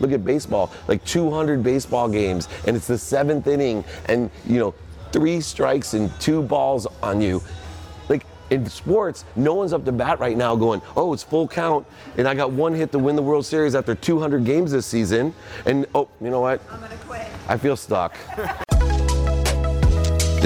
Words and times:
look 0.00 0.12
at 0.12 0.24
baseball, 0.24 0.72
like 0.88 1.04
200 1.04 1.62
baseball 1.62 2.08
games, 2.08 2.48
and 2.66 2.76
it's 2.76 2.86
the 2.86 2.98
seventh 2.98 3.46
inning, 3.46 3.84
and 4.06 4.30
you 4.46 4.58
know, 4.58 4.74
three 5.12 5.40
strikes 5.40 5.94
and 5.94 6.10
two 6.20 6.42
balls 6.42 6.86
on 7.02 7.20
you. 7.20 7.42
Like 8.08 8.26
in 8.50 8.66
sports, 8.66 9.24
no 9.34 9.54
one's 9.54 9.72
up 9.72 9.84
to 9.84 9.92
bat 9.92 10.20
right 10.20 10.36
now 10.36 10.56
going, 10.56 10.82
oh, 10.96 11.12
it's 11.12 11.22
full 11.22 11.48
count, 11.48 11.86
and 12.16 12.28
I 12.28 12.34
got 12.34 12.52
one 12.52 12.74
hit 12.74 12.92
to 12.92 12.98
win 12.98 13.16
the 13.16 13.22
World 13.22 13.46
Series 13.46 13.74
after 13.74 13.94
200 13.94 14.44
games 14.44 14.72
this 14.72 14.86
season, 14.86 15.34
and 15.64 15.86
oh, 15.94 16.08
you 16.20 16.30
know 16.30 16.40
what? 16.40 16.60
I'm 16.70 16.80
gonna 16.80 16.96
quit. 16.96 17.26
I 17.48 17.56
feel 17.56 17.76
stuck. 17.76 18.16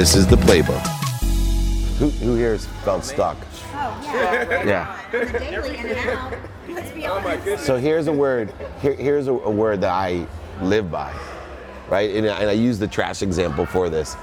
This 0.01 0.15
is 0.15 0.27
the 0.27 0.37
playbook. 0.37 0.81
Who, 1.99 2.09
who 2.09 2.35
here 2.35 2.53
has 2.53 2.65
felt 2.85 3.03
oh, 3.03 3.07
stuck? 3.07 3.37
Oh 3.83 4.01
yeah. 4.05 4.65
Yeah. 4.65 5.01
On 5.15 5.33
daily 5.33 5.77
in 5.79 5.87
and 5.87 6.09
out. 6.11 6.35
Let's 6.69 6.91
be 6.91 7.07
oh, 7.07 7.15
honest. 7.15 7.65
So 7.65 7.79
here's 7.79 8.09
a 8.09 8.13
word. 8.13 8.53
Here, 8.83 8.93
here's 8.95 9.27
a, 9.27 9.33
a 9.33 9.51
word 9.51 9.81
that 9.81 9.91
I 9.91 10.27
live 10.61 10.91
by, 10.91 11.13
right? 11.89 12.15
And, 12.15 12.29
I- 12.29 12.41
and 12.41 12.51
I 12.51 12.53
use 12.53 12.79
the 12.79 12.87
trash 12.87 13.23
example 13.23 13.65
for 13.65 13.89
this. 13.89 14.17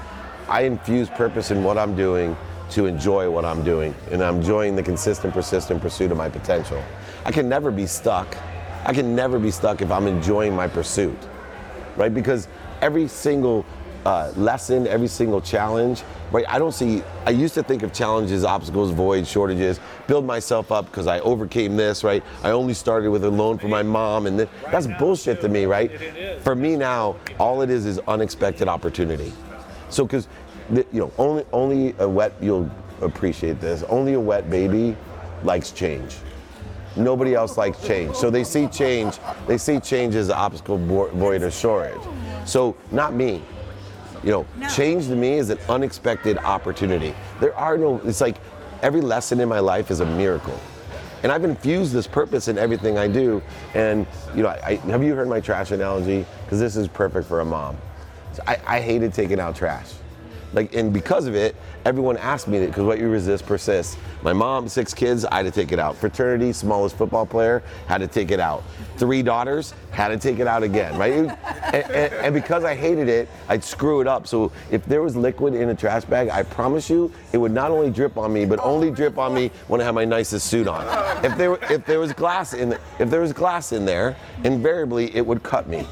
I 0.48 0.62
infuse 0.62 1.08
purpose 1.10 1.50
in 1.50 1.64
what 1.64 1.76
I'm 1.76 1.96
doing 1.96 2.36
to 2.70 2.86
enjoy 2.86 3.28
what 3.30 3.44
I'm 3.44 3.64
doing, 3.64 3.94
and 4.12 4.22
I'm 4.22 4.36
enjoying 4.36 4.76
the 4.76 4.82
consistent, 4.82 5.34
persistent 5.34 5.80
pursuit 5.80 6.12
of 6.12 6.18
my 6.18 6.28
potential. 6.28 6.82
I 7.24 7.32
can 7.32 7.48
never 7.48 7.70
be 7.70 7.86
stuck. 7.86 8.36
I 8.84 8.92
can 8.92 9.16
never 9.16 9.38
be 9.38 9.50
stuck 9.50 9.82
if 9.82 9.90
I'm 9.90 10.06
enjoying 10.06 10.54
my 10.54 10.68
pursuit, 10.68 11.18
right? 11.96 12.14
Because 12.14 12.46
every 12.80 13.08
single 13.08 13.66
uh, 14.04 14.32
lesson, 14.36 14.86
every 14.86 15.08
single 15.08 15.40
challenge, 15.40 16.02
right? 16.32 16.44
I 16.48 16.58
don't 16.58 16.72
see. 16.72 17.02
I 17.26 17.30
used 17.30 17.54
to 17.54 17.62
think 17.62 17.82
of 17.82 17.92
challenges, 17.92 18.44
obstacles, 18.44 18.90
voids, 18.90 19.28
shortages, 19.28 19.80
build 20.06 20.24
myself 20.24 20.72
up 20.72 20.86
because 20.86 21.06
I 21.06 21.20
overcame 21.20 21.76
this, 21.76 22.04
right? 22.04 22.22
I 22.42 22.50
only 22.50 22.74
started 22.74 23.10
with 23.10 23.24
a 23.24 23.30
loan 23.30 23.58
for 23.58 23.68
my 23.68 23.82
mom, 23.82 24.26
and 24.26 24.38
that's 24.70 24.86
bullshit 24.98 25.40
to 25.42 25.48
me, 25.48 25.66
right? 25.66 25.90
For 26.42 26.54
me 26.54 26.76
now, 26.76 27.16
all 27.38 27.62
it 27.62 27.70
is 27.70 27.86
is 27.86 27.98
unexpected 28.08 28.68
opportunity. 28.68 29.32
So, 29.90 30.04
because 30.04 30.28
you 30.70 30.84
know, 30.92 31.12
only 31.18 31.44
only 31.52 31.94
a 31.98 32.08
wet 32.08 32.34
you'll 32.40 32.70
appreciate 33.00 33.60
this. 33.60 33.82
Only 33.84 34.14
a 34.14 34.20
wet 34.20 34.50
baby 34.50 34.96
likes 35.42 35.70
change. 35.70 36.16
Nobody 36.96 37.34
else 37.34 37.56
likes 37.56 37.80
change. 37.86 38.16
So 38.16 38.28
they 38.28 38.44
see 38.44 38.66
change. 38.66 39.18
They 39.46 39.56
see 39.56 39.78
change 39.78 40.14
as 40.14 40.28
an 40.28 40.34
obstacle, 40.34 40.78
void, 40.78 41.42
or 41.42 41.50
shortage. 41.50 42.00
So 42.44 42.76
not 42.90 43.14
me. 43.14 43.42
You 44.22 44.30
know, 44.32 44.46
No. 44.56 44.68
change 44.68 45.06
to 45.06 45.16
me 45.16 45.34
is 45.34 45.50
an 45.50 45.58
unexpected 45.68 46.38
opportunity. 46.38 47.14
There 47.40 47.54
are 47.56 47.76
no. 47.78 48.00
It's 48.04 48.20
like 48.20 48.36
every 48.82 49.00
lesson 49.00 49.40
in 49.40 49.48
my 49.48 49.60
life 49.60 49.90
is 49.90 50.00
a 50.00 50.06
miracle. 50.06 50.58
And 51.22 51.32
I've 51.32 51.44
infused 51.44 51.92
this 51.92 52.06
purpose 52.06 52.46
in 52.48 52.58
everything 52.58 52.96
I 52.96 53.08
do. 53.08 53.42
And 53.74 54.06
you 54.34 54.42
know, 54.42 54.48
I, 54.50 54.60
I, 54.66 54.74
have 54.90 55.02
you 55.02 55.14
heard 55.14 55.28
my 55.28 55.40
trash 55.40 55.70
analogy? 55.72 56.24
Because 56.44 56.60
this 56.60 56.76
is 56.76 56.86
perfect 56.88 57.26
for 57.26 57.40
a 57.40 57.44
mom. 57.44 57.76
So 58.32 58.42
I, 58.46 58.58
I 58.66 58.80
hated 58.80 59.12
taking 59.12 59.40
out 59.40 59.56
trash. 59.56 59.92
Like, 60.52 60.74
and 60.74 60.92
because 60.92 61.26
of 61.26 61.34
it, 61.34 61.54
everyone 61.84 62.16
asked 62.16 62.48
me 62.48 62.58
that 62.60 62.66
because 62.68 62.84
what 62.84 62.98
you 62.98 63.08
resist 63.08 63.46
persists. 63.46 63.96
My 64.22 64.32
mom, 64.32 64.68
six 64.68 64.94
kids, 64.94 65.24
I 65.24 65.36
had 65.36 65.42
to 65.46 65.50
take 65.50 65.72
it 65.72 65.78
out. 65.78 65.96
Fraternity, 65.96 66.52
smallest 66.52 66.96
football 66.96 67.26
player, 67.26 67.62
had 67.86 67.98
to 67.98 68.06
take 68.08 68.30
it 68.30 68.40
out. 68.40 68.62
Three 68.96 69.22
daughters, 69.22 69.74
had 69.90 70.08
to 70.08 70.16
take 70.18 70.38
it 70.38 70.46
out 70.46 70.62
again, 70.62 70.96
right? 70.98 71.12
and, 71.12 71.30
and- 71.72 72.08
and 72.18 72.34
because 72.34 72.64
I 72.64 72.74
hated 72.74 73.08
it, 73.08 73.28
I'd 73.48 73.62
screw 73.62 74.00
it 74.00 74.06
up. 74.06 74.26
So 74.26 74.50
if 74.70 74.84
there 74.86 75.02
was 75.02 75.16
liquid 75.16 75.54
in 75.54 75.68
a 75.68 75.74
trash 75.74 76.04
bag, 76.04 76.28
I 76.30 76.42
promise 76.42 76.90
you, 76.90 77.12
it 77.32 77.38
would 77.38 77.52
not 77.52 77.70
only 77.70 77.90
drip 77.90 78.16
on 78.18 78.32
me, 78.32 78.44
but 78.44 78.58
only 78.62 78.90
drip 78.90 79.18
on 79.18 79.32
me 79.34 79.50
when 79.68 79.80
I 79.80 79.84
had 79.84 79.94
my 79.94 80.04
nicest 80.04 80.46
suit 80.48 80.66
on. 80.66 80.84
If 81.24 81.36
there, 81.38 81.54
if 81.72 81.84
there 81.86 82.00
was 82.00 82.12
glass 82.12 82.54
in, 82.54 82.76
if 82.98 83.08
there 83.10 83.20
was 83.20 83.32
glass 83.32 83.72
in 83.72 83.84
there, 83.84 84.16
invariably 84.44 85.14
it 85.14 85.24
would 85.26 85.42
cut 85.42 85.68
me. 85.68 85.86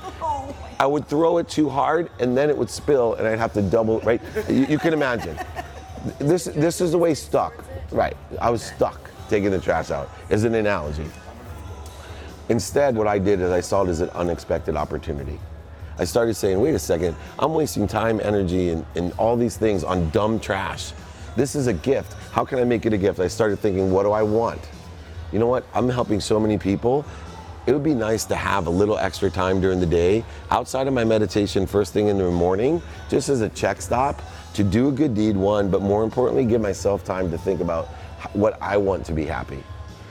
I 0.78 0.86
would 0.86 1.06
throw 1.08 1.38
it 1.38 1.48
too 1.48 1.68
hard 1.68 2.10
and 2.20 2.36
then 2.36 2.50
it 2.50 2.56
would 2.56 2.70
spill 2.70 3.14
and 3.14 3.26
I'd 3.26 3.38
have 3.38 3.52
to 3.54 3.62
double, 3.62 4.00
right? 4.00 4.20
You, 4.48 4.66
you 4.66 4.78
can 4.78 4.92
imagine. 4.92 5.38
This, 6.18 6.44
this 6.44 6.80
is 6.80 6.92
the 6.92 6.98
way 6.98 7.14
stuck, 7.14 7.64
right? 7.90 8.16
I 8.40 8.50
was 8.50 8.62
stuck 8.62 9.10
taking 9.28 9.50
the 9.50 9.58
trash 9.58 9.90
out 9.90 10.10
as 10.30 10.44
an 10.44 10.54
analogy. 10.54 11.06
Instead, 12.48 12.94
what 12.94 13.08
I 13.08 13.18
did 13.18 13.40
is 13.40 13.50
I 13.50 13.60
saw 13.60 13.82
it 13.84 13.88
as 13.88 14.00
an 14.00 14.10
unexpected 14.10 14.76
opportunity. 14.76 15.38
I 15.98 16.04
started 16.04 16.34
saying, 16.34 16.60
wait 16.60 16.74
a 16.74 16.78
second, 16.78 17.16
I'm 17.38 17.54
wasting 17.54 17.86
time, 17.86 18.20
energy, 18.20 18.68
and, 18.68 18.84
and 18.94 19.12
all 19.18 19.36
these 19.36 19.56
things 19.56 19.82
on 19.82 20.10
dumb 20.10 20.38
trash. 20.38 20.92
This 21.36 21.54
is 21.54 21.66
a 21.66 21.72
gift. 21.72 22.12
How 22.32 22.44
can 22.44 22.58
I 22.58 22.64
make 22.64 22.86
it 22.86 22.92
a 22.92 22.98
gift? 22.98 23.18
I 23.18 23.28
started 23.28 23.58
thinking, 23.58 23.90
what 23.90 24.04
do 24.04 24.12
I 24.12 24.22
want? 24.22 24.60
You 25.32 25.38
know 25.38 25.46
what? 25.46 25.64
I'm 25.74 25.88
helping 25.88 26.20
so 26.20 26.38
many 26.38 26.58
people. 26.58 27.04
It 27.66 27.72
would 27.72 27.82
be 27.82 27.94
nice 27.94 28.24
to 28.26 28.36
have 28.36 28.68
a 28.68 28.70
little 28.70 28.96
extra 28.96 29.28
time 29.28 29.60
during 29.60 29.80
the 29.80 29.86
day 29.86 30.24
outside 30.50 30.86
of 30.86 30.94
my 30.94 31.02
meditation 31.02 31.66
first 31.66 31.92
thing 31.92 32.06
in 32.06 32.16
the 32.16 32.30
morning, 32.30 32.80
just 33.08 33.28
as 33.28 33.40
a 33.40 33.48
check 33.48 33.82
stop 33.82 34.22
to 34.54 34.62
do 34.62 34.88
a 34.88 34.92
good 34.92 35.14
deed, 35.14 35.36
one, 35.36 35.68
but 35.68 35.82
more 35.82 36.04
importantly, 36.04 36.44
give 36.44 36.60
myself 36.60 37.04
time 37.04 37.30
to 37.30 37.36
think 37.36 37.60
about 37.60 37.88
what 38.32 38.56
I 38.62 38.76
want 38.76 39.04
to 39.06 39.12
be 39.12 39.24
happy. 39.24 39.62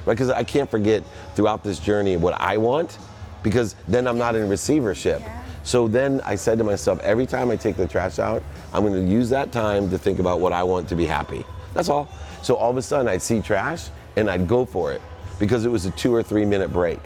Right? 0.05 0.13
Because 0.13 0.29
I 0.29 0.43
can't 0.43 0.69
forget 0.69 1.03
throughout 1.33 1.63
this 1.63 1.79
journey 1.79 2.17
what 2.17 2.39
I 2.41 2.57
want, 2.57 2.97
because 3.41 3.75
then 3.87 4.05
I'm 4.05 4.17
not 4.17 4.35
in 4.35 4.49
receivership. 4.49 5.21
So 5.63 5.87
then 5.87 6.21
I 6.25 6.35
said 6.35 6.57
to 6.57 6.63
myself, 6.63 6.99
every 6.99 7.25
time 7.25 7.49
I 7.49 7.55
take 7.55 7.77
the 7.77 7.87
trash 7.87 8.19
out, 8.19 8.43
I'm 8.73 8.85
going 8.85 8.93
to 8.93 9.11
use 9.11 9.29
that 9.29 9.51
time 9.51 9.89
to 9.91 9.97
think 9.97 10.19
about 10.19 10.41
what 10.41 10.51
I 10.51 10.61
want 10.61 10.89
to 10.89 10.95
be 10.95 11.05
happy. 11.05 11.43
That's 11.73 11.89
all. 11.89 12.09
So 12.43 12.55
all 12.55 12.69
of 12.69 12.77
a 12.77 12.81
sudden, 12.81 13.07
I'd 13.07 13.21
see 13.21 13.41
trash 13.41 13.87
and 14.15 14.29
I'd 14.29 14.47
go 14.47 14.65
for 14.65 14.91
it 14.91 15.01
because 15.39 15.65
it 15.65 15.69
was 15.69 15.85
a 15.85 15.91
two 15.91 16.13
or 16.13 16.21
three 16.21 16.45
minute 16.45 16.71
break. 16.71 16.99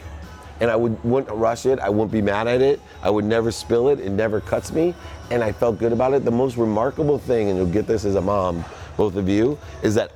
And 0.61 0.69
I 0.69 0.75
would, 0.75 1.01
wouldn't 1.03 1.33
rush 1.35 1.65
it. 1.65 1.79
I 1.79 1.89
wouldn't 1.89 2.11
be 2.11 2.21
mad 2.21 2.47
at 2.47 2.61
it. 2.61 2.81
I 3.01 3.09
would 3.09 3.25
never 3.25 3.51
spill 3.51 3.89
it. 3.89 3.99
It 3.99 4.09
never 4.09 4.41
cuts 4.41 4.71
me. 4.71 4.93
And 5.31 5.43
I 5.43 5.51
felt 5.51 5.79
good 5.79 5.93
about 5.93 6.13
it. 6.13 6.25
The 6.25 6.31
most 6.31 6.57
remarkable 6.57 7.17
thing, 7.17 7.49
and 7.49 7.57
you'll 7.57 7.67
get 7.67 7.87
this 7.87 8.05
as 8.05 8.15
a 8.15 8.21
mom, 8.21 8.65
both 8.97 9.15
of 9.15 9.29
you, 9.29 9.57
is 9.83 9.95
that 9.95 10.11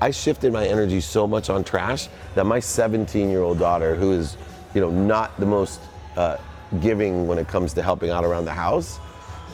I 0.00 0.10
shifted 0.10 0.52
my 0.52 0.66
energy 0.66 1.00
so 1.00 1.26
much 1.26 1.50
on 1.50 1.64
trash 1.64 2.08
that 2.34 2.44
my 2.44 2.60
17 2.60 3.30
year 3.30 3.42
old 3.42 3.58
daughter, 3.58 3.94
who 3.94 4.12
is, 4.12 4.36
you 4.74 4.80
know, 4.80 4.90
not 4.90 5.38
the 5.38 5.46
most 5.46 5.80
uh, 6.16 6.36
giving 6.80 7.26
when 7.26 7.38
it 7.38 7.48
comes 7.48 7.72
to 7.74 7.82
helping 7.82 8.10
out 8.10 8.24
around 8.24 8.44
the 8.44 8.52
house, 8.52 8.98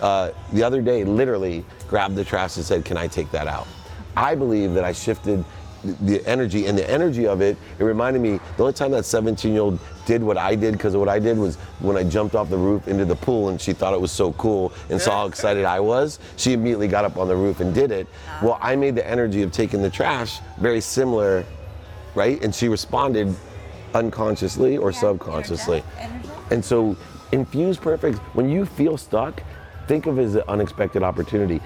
uh, 0.00 0.30
the 0.52 0.62
other 0.62 0.80
day 0.80 1.04
literally 1.04 1.64
grabbed 1.88 2.16
the 2.16 2.24
trash 2.24 2.56
and 2.56 2.64
said, 2.64 2.84
Can 2.84 2.96
I 2.96 3.06
take 3.06 3.30
that 3.32 3.46
out? 3.46 3.66
I 4.16 4.34
believe 4.34 4.74
that 4.74 4.84
I 4.84 4.92
shifted 4.92 5.44
the- 5.82 6.24
energy 6.26 6.66
and 6.66 6.76
the 6.76 6.88
energy 6.90 7.26
of 7.26 7.40
it, 7.40 7.56
it 7.78 7.84
reminded 7.84 8.20
me 8.22 8.38
the 8.56 8.62
only 8.62 8.72
time 8.72 8.90
that 8.92 9.04
17 9.04 9.52
year 9.52 9.62
old 9.62 9.78
did 10.06 10.22
what 10.22 10.36
I 10.36 10.54
did 10.54 10.72
because 10.72 10.96
what 10.96 11.08
I 11.08 11.18
did 11.18 11.38
was 11.38 11.56
when 11.80 11.96
I 11.96 12.04
jumped 12.04 12.34
off 12.34 12.50
the 12.50 12.58
roof 12.58 12.88
into 12.88 13.04
the 13.04 13.16
pool 13.16 13.48
and 13.48 13.60
she 13.60 13.72
thought 13.72 13.94
it 13.94 14.00
was 14.00 14.12
so 14.12 14.32
cool 14.32 14.72
and 14.88 15.00
saw 15.00 15.20
how 15.22 15.26
excited 15.26 15.64
I 15.64 15.80
was. 15.80 16.18
She 16.36 16.52
immediately 16.52 16.88
got 16.88 17.04
up 17.04 17.16
on 17.16 17.28
the 17.28 17.36
roof 17.36 17.60
and 17.60 17.74
did 17.74 17.90
it. 17.90 18.06
Ah. 18.28 18.40
Well, 18.42 18.58
I 18.60 18.76
made 18.76 18.94
the 18.94 19.06
energy 19.06 19.42
of 19.42 19.52
taking 19.52 19.82
the 19.82 19.90
trash 19.90 20.40
very 20.58 20.80
similar, 20.80 21.44
right? 22.14 22.42
And 22.42 22.54
she 22.54 22.68
responded 22.68 23.34
unconsciously 23.94 24.76
or 24.76 24.92
subconsciously. 24.92 25.82
And 26.50 26.64
so, 26.64 26.96
infuse 27.32 27.76
perfect. 27.76 28.18
When 28.34 28.48
you 28.48 28.64
feel 28.66 28.96
stuck, 28.96 29.42
think 29.86 30.06
of 30.06 30.18
it 30.18 30.24
as 30.24 30.34
an 30.36 30.42
unexpected 30.48 31.02
opportunity. 31.02 31.58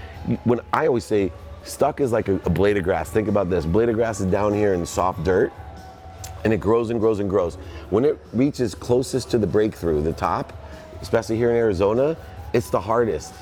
When 0.45 0.61
I 0.73 0.87
always 0.87 1.05
say, 1.05 1.33
stuck 1.65 2.01
is 2.01 2.13
like 2.13 2.29
a, 2.29 2.35
a 2.45 2.51
blade 2.51 2.77
of 2.77 2.85
grass. 2.85 3.11
Think 3.11 3.29
about 3.29 3.51
this: 3.51 3.67
blade 3.67 3.89
of 3.89 3.95
grass 3.95 4.21
is 4.21 4.27
down 4.27 4.55
here 4.55 4.75
in 4.75 4.85
soft 4.87 5.25
dirt, 5.25 5.53
and 6.45 6.53
it 6.53 6.61
grows 6.61 6.91
and 6.91 7.01
grows 7.01 7.21
and 7.21 7.29
grows. 7.29 7.57
When 7.91 8.05
it 8.05 8.19
reaches 8.33 8.75
closest 8.75 9.31
to 9.31 9.39
the 9.39 9.47
breakthrough, 9.47 10.03
the 10.03 10.13
top, 10.13 10.53
especially 11.01 11.37
here 11.37 11.51
in 11.51 11.57
Arizona, 11.57 12.17
it's 12.53 12.71
the 12.71 12.81
hardest. 12.81 13.35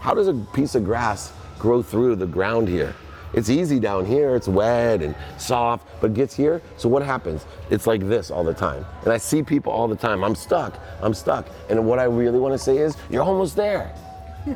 How 0.00 0.14
does 0.14 0.28
a 0.28 0.34
piece 0.52 0.74
of 0.74 0.84
grass 0.84 1.32
grow 1.58 1.82
through 1.82 2.16
the 2.16 2.26
ground 2.26 2.68
here? 2.68 2.94
It's 3.34 3.50
easy 3.50 3.80
down 3.80 4.06
here, 4.06 4.36
it's 4.36 4.46
wet 4.46 5.02
and 5.02 5.14
soft, 5.38 5.88
but 6.00 6.12
it 6.12 6.14
gets 6.14 6.34
here, 6.34 6.62
so 6.76 6.88
what 6.88 7.02
happens? 7.02 7.44
It's 7.68 7.86
like 7.86 8.06
this 8.08 8.30
all 8.30 8.44
the 8.44 8.54
time. 8.54 8.86
And 9.02 9.12
I 9.12 9.18
see 9.18 9.42
people 9.42 9.72
all 9.72 9.88
the 9.88 9.96
time, 9.96 10.22
I'm 10.22 10.36
stuck, 10.36 10.78
I'm 11.02 11.14
stuck. 11.14 11.46
And 11.68 11.84
what 11.84 11.98
I 11.98 12.04
really 12.04 12.38
want 12.38 12.54
to 12.54 12.58
say 12.58 12.78
is, 12.78 12.96
you're 13.10 13.24
almost 13.24 13.56
there. 13.56 13.92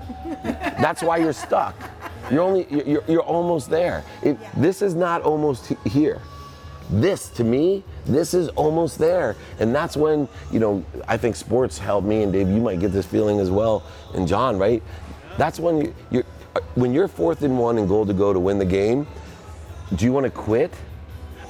That's 0.45 1.03
why 1.03 1.17
you're 1.17 1.33
stuck. 1.33 1.75
You're 2.31 2.43
only, 2.43 2.67
you're, 2.71 3.05
you're 3.09 3.23
almost 3.23 3.71
there. 3.71 4.05
It, 4.23 4.37
This 4.57 4.83
is 4.83 4.95
not 4.95 5.23
almost 5.23 5.73
here. 5.85 6.21
This 6.91 7.29
to 7.31 7.45
me 7.45 7.85
this 8.07 8.33
is 8.33 8.49
almost 8.51 8.99
there. 8.99 9.37
And 9.61 9.75
that's 9.75 9.97
when 9.97 10.29
you 10.51 10.59
know 10.59 10.85
i 11.07 11.17
think 11.17 11.37
sports 11.37 11.79
help 11.79 12.05
me 12.05 12.23
and 12.23 12.33
dave 12.33 12.49
you 12.49 12.61
might 12.61 12.81
get 12.81 12.93
this 12.93 13.07
feeling 13.07 13.41
as 13.41 13.51
well 13.51 13.83
and 14.15 14.27
john 14.27 14.59
right? 14.59 14.83
That's 15.37 15.61
when 15.61 15.79
you, 15.79 15.95
you're 16.11 16.25
uh, 16.57 16.61
when 16.75 16.93
you're 16.93 17.09
fourth 17.09 17.43
and 17.43 17.59
one 17.59 17.79
and 17.79 17.87
goal 17.87 18.07
to 18.07 18.15
go 18.15 18.33
to 18.33 18.41
win 18.41 18.59
the 18.59 18.65
game 18.65 19.07
do 19.95 20.05
you 20.05 20.13
want 20.13 20.25
to 20.25 20.31
quit 20.31 20.73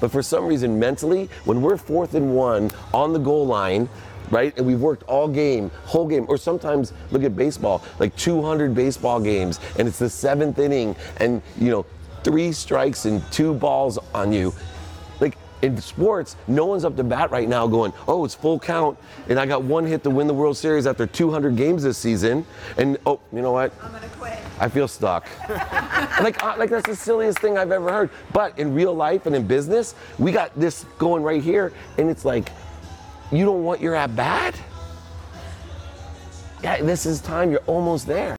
but 0.01 0.11
for 0.11 0.23
some 0.23 0.47
reason 0.47 0.79
mentally 0.79 1.29
when 1.45 1.61
we're 1.61 1.77
fourth 1.77 2.15
and 2.15 2.35
one 2.35 2.71
on 2.93 3.13
the 3.13 3.19
goal 3.19 3.47
line 3.47 3.89
right 4.31 4.57
and 4.59 4.67
we've 4.67 4.81
worked 4.81 5.03
all 5.05 5.29
game 5.29 5.71
whole 5.85 6.07
game 6.07 6.25
or 6.29 6.37
sometimes 6.37 6.93
look 7.11 7.23
at 7.23 7.35
baseball 7.37 7.83
like 7.99 8.15
200 8.17 8.75
baseball 8.75 9.21
games 9.21 9.61
and 9.79 9.89
it's 9.89 9.99
the 9.99 10.11
seventh 10.11 10.59
inning 10.59 10.95
and 11.19 11.43
you 11.59 11.71
know 11.71 11.87
three 12.23 12.53
strikes 12.53 13.05
and 13.05 13.23
two 13.33 13.55
balls 13.55 13.99
on 14.15 14.33
you 14.33 14.53
In 15.61 15.81
sports, 15.81 16.37
no 16.47 16.67
one's 16.67 16.85
up 16.85 16.97
to 16.97 17.05
bat 17.05 17.31
right 17.31 17.49
now 17.49 17.67
going, 17.67 17.93
oh, 18.07 18.25
it's 18.25 18.35
full 18.35 18.61
count, 18.61 18.97
and 19.29 19.41
I 19.41 19.47
got 19.47 19.63
one 19.63 19.85
hit 19.85 20.05
to 20.05 20.11
win 20.11 20.29
the 20.29 20.35
World 20.35 20.57
Series 20.57 20.87
after 20.87 21.07
200 21.07 21.57
games 21.57 21.83
this 21.83 21.99
season, 21.99 22.47
and 22.77 22.97
oh, 23.07 23.19
you 23.33 23.43
know 23.43 23.53
what? 23.53 23.73
I'm 23.83 23.91
gonna 23.91 24.09
quit. 24.11 24.39
I 24.61 24.69
feel 24.69 24.87
stuck. 24.87 25.27
like, 26.21 26.43
uh, 26.43 26.55
like 26.57 26.71
that's 26.71 26.87
the 26.87 26.95
silliest 26.95 27.41
thing 27.41 27.59
I've 27.59 27.73
ever 27.73 27.91
heard. 27.91 28.11
But 28.33 28.59
in 28.59 28.73
real 28.73 28.95
life 28.95 29.27
and 29.27 29.35
in 29.35 29.47
business, 29.47 29.97
we 30.19 30.31
got 30.31 30.59
this 30.59 30.85
going 30.97 31.25
right 31.25 31.43
here, 31.43 31.73
and 31.99 32.09
it's 32.09 32.25
like, 32.25 32.51
you 33.33 33.45
don't 33.45 33.65
want 33.65 33.81
your 33.81 33.95
at 33.95 34.15
bat? 34.15 34.59
Yeah, 36.63 36.83
this 36.83 37.05
is 37.05 37.21
time. 37.21 37.51
You're 37.51 37.61
almost 37.67 38.07
there. 38.07 38.38